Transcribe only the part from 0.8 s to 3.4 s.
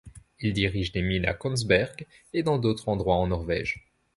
des mines à Kongsberg et dans d’autres endroits en